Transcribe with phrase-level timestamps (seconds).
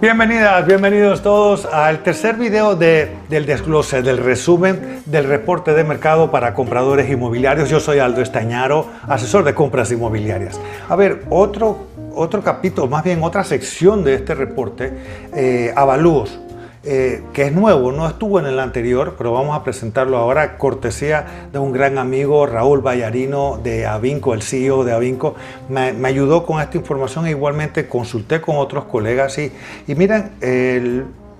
[0.00, 6.30] Bienvenidas, bienvenidos todos al tercer video de, del desglose, del resumen del reporte de mercado
[6.30, 7.70] para compradores inmobiliarios.
[7.70, 10.60] Yo soy Aldo Estañaro, asesor de compras inmobiliarias.
[10.88, 14.92] A ver, otro, otro capítulo, más bien otra sección de este reporte,
[15.34, 16.38] eh, avalúos.
[16.86, 21.48] Eh, que es nuevo, no estuvo en el anterior, pero vamos a presentarlo ahora, cortesía
[21.50, 25.34] de un gran amigo, Raúl Vallarino de Avinco, el CEO de Avinco.
[25.70, 29.50] Me, ayudó con esta información e igualmente consulté con otros colegas y,
[29.86, 29.94] y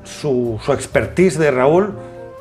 [0.04, 1.94] su, su expertise de Raúl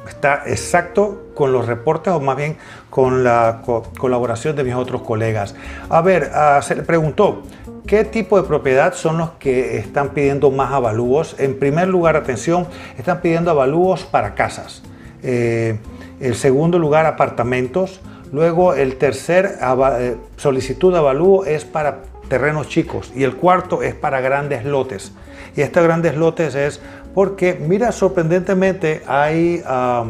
[0.08, 2.58] está exacto con los reportes o más bien
[2.90, 3.62] con la
[3.98, 5.56] colaboración de mis otros colegas.
[5.90, 7.44] A ver, ah, se le preguntó,
[7.86, 11.36] ¿Qué tipo de propiedad son los que están pidiendo más avalúos?
[11.38, 12.66] En primer lugar, atención,
[12.98, 14.84] están pidiendo avalúos para casas.
[15.22, 15.78] Eh,
[16.22, 18.00] el segundo lugar, apartamentos.
[18.32, 23.12] Luego, el tercer eh, solicitud de avalúo es para terrenos chicos.
[23.16, 25.12] Y el cuarto es para grandes lotes.
[25.58, 26.80] Y estos grandes lotes es
[27.14, 30.06] porque, mira, sorprendentemente hay ah,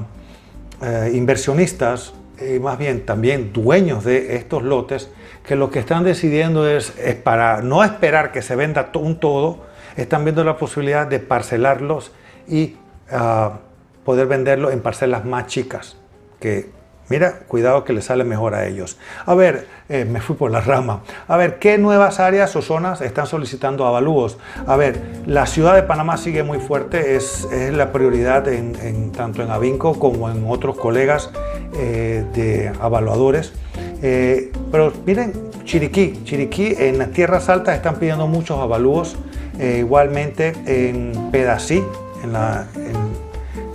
[0.81, 2.13] eh, inversionistas,
[2.61, 5.09] más bien también dueños de estos lotes,
[5.45, 9.59] que lo que están decidiendo es, es para no esperar que se venda un todo,
[9.97, 12.11] están viendo la posibilidad de parcelarlos
[12.47, 12.77] y
[13.11, 13.59] ah,
[14.03, 15.97] poder venderlo en parcelas más chicas,
[16.39, 16.69] que
[17.09, 18.97] mira, cuidado que le sale mejor a ellos.
[19.25, 21.01] A ver, eh, me fui por la rama.
[21.27, 24.37] A ver, ¿qué nuevas áreas o zonas están solicitando avalúos?
[24.65, 29.43] A ver, la ciudad de Panamá sigue muy fuerte, es, es la prioridad en, tanto
[29.43, 31.31] en Avinco como en otros colegas
[31.75, 33.53] eh, de evaluadores.
[34.01, 39.15] Eh, pero miren, Chiriquí, Chiriquí en las tierras altas están pidiendo muchos avalúos,
[39.59, 41.83] eh, igualmente en Pedací,
[42.23, 42.67] en la,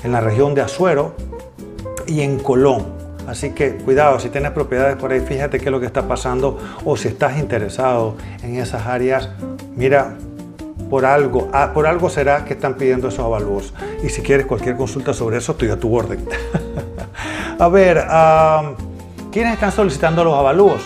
[0.02, 1.14] en, la región de Azuero
[2.06, 2.86] y en Colón.
[3.26, 6.58] Así que cuidado, si tienes propiedades por ahí, fíjate qué es lo que está pasando
[6.84, 9.28] o si estás interesado en esas áreas,
[9.76, 10.14] mira,
[10.88, 13.74] por algo, ah, por algo será que están pidiendo esos avalúos.
[14.02, 16.24] Y si quieres cualquier consulta sobre eso, estoy a tu orden.
[17.58, 18.04] a ver,
[19.32, 20.82] ¿quiénes están solicitando los avalúos?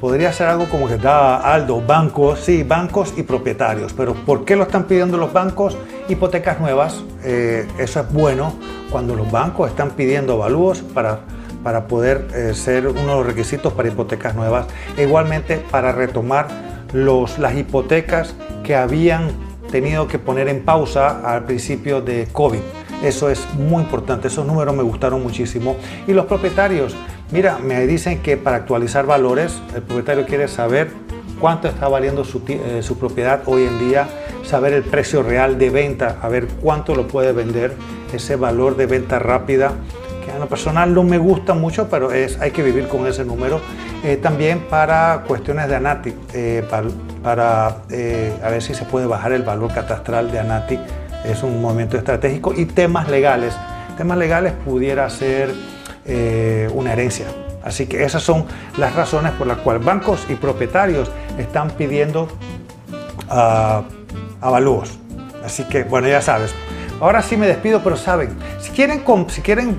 [0.00, 3.92] podría ser algo como que da Aldo, bancos, sí, bancos y propietarios.
[3.92, 5.76] Pero ¿por qué lo están pidiendo los bancos?
[6.08, 8.54] Hipotecas nuevas, eh, eso es bueno
[8.90, 11.20] cuando los bancos están pidiendo avalúos para,
[11.62, 14.66] para poder eh, ser uno de los requisitos para hipotecas nuevas.
[14.96, 16.46] E igualmente para retomar
[16.92, 19.30] los, las hipotecas que habían
[19.70, 22.77] tenido que poner en pausa al principio de COVID.
[23.02, 25.76] Eso es muy importante, esos números me gustaron muchísimo.
[26.06, 26.96] Y los propietarios,
[27.30, 30.90] Mira, me dicen que para actualizar valores, el propietario quiere saber
[31.38, 34.08] cuánto está valiendo eh, su, propiedad hoy en día,
[34.44, 37.76] saber el precio real de venta, a ver cuánto lo puede vender,
[38.14, 39.72] ese valor de venta rápida,
[40.24, 43.26] que a lo personal no me gusta mucho, pero es, hay que vivir con ese
[43.26, 43.60] número.
[44.04, 46.88] Eh, también para cuestiones de ANATI, eh, para,
[47.22, 50.78] para a ver si se puede bajar el valor catastral de ANATI,
[51.24, 53.54] es un movimiento estratégico, y temas legales.
[53.96, 55.52] Temas legales pudiera ser
[56.04, 57.26] eh, una herencia.
[57.62, 58.46] Así que esas son
[58.76, 62.28] las razones por las cuales bancos y propietarios están pidiendo
[63.30, 63.82] uh,
[64.40, 64.98] avalúos.
[65.44, 66.54] Así que, bueno, ya sabes.
[67.00, 68.30] Ahora sí me despido, pero saben,
[68.60, 69.76] si quieren, si quieren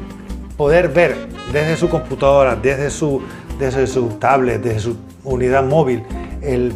[0.56, 1.16] poder ver
[1.52, 3.22] desde su computadora, desde su,
[3.58, 6.04] desde su tablet, desde su unidad móvil,
[6.42, 6.74] el,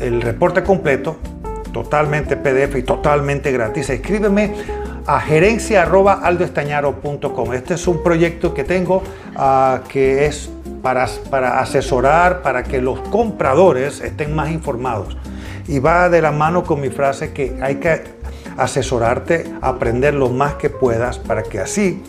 [0.00, 1.16] el reporte completo,
[1.74, 4.54] totalmente PDF y totalmente gratis, escríbeme
[5.06, 7.52] a gerencia.aldoestañaro.com.
[7.52, 9.02] Este es un proyecto que tengo
[9.36, 10.48] ah, que es
[10.80, 15.18] para, para asesorar, para que los compradores estén más informados.
[15.68, 18.02] Y va de la mano con mi frase que hay que
[18.56, 22.02] asesorarte, aprender lo más que puedas para que así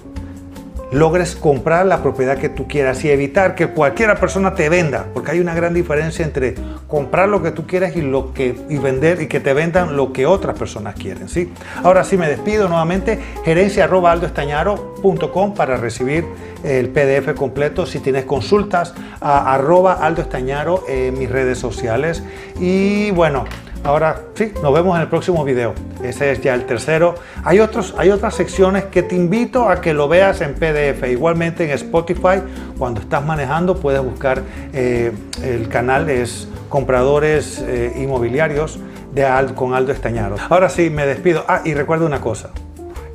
[0.95, 5.31] logres comprar la propiedad que tú quieras y evitar que cualquiera persona te venda, porque
[5.31, 6.55] hay una gran diferencia entre
[6.87, 10.13] comprar lo que tú quieras y lo que y vender y que te vendan lo
[10.13, 11.51] que otras personas quieren, ¿sí?
[11.83, 16.23] Ahora sí me despido nuevamente, gerencia@aldoestañaro.com para recibir
[16.63, 22.23] el PDF completo si tienes consultas a arroba Aldo Estañaro en mis redes sociales
[22.57, 23.43] y bueno,
[23.85, 25.75] Ahora sí, nos vemos en el próximo video.
[26.01, 27.13] Ese es ya el tercero.
[27.43, 31.07] Hay, otros, hay otras secciones que te invito a que lo veas en PDF.
[31.07, 32.41] Igualmente en Spotify,
[32.79, 34.41] cuando estás manejando, puedes buscar
[34.73, 35.11] eh,
[35.43, 38.79] el canal, es Compradores eh, Inmobiliarios
[39.13, 39.23] de
[39.53, 40.35] con Aldo Estañaro.
[40.49, 41.45] Ahora sí, me despido.
[41.47, 42.49] Ah, y recuerda una cosa.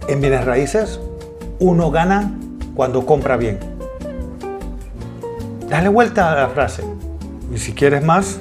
[0.07, 1.01] En bienes raíces,
[1.59, 2.33] uno gana
[2.77, 3.59] cuando compra bien.
[5.69, 6.85] Dale vuelta a la frase.
[7.53, 8.39] Y si quieres más,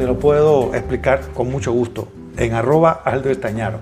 [0.00, 2.08] te lo puedo explicar con mucho gusto
[2.38, 3.80] en arroba Aldo Estañaro.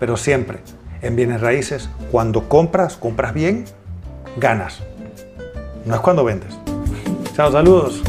[0.00, 0.58] Pero siempre,
[1.00, 3.66] en bienes raíces, cuando compras, compras bien,
[4.36, 4.80] ganas.
[5.84, 6.52] No es cuando vendes.
[7.36, 8.02] Chao, saludos.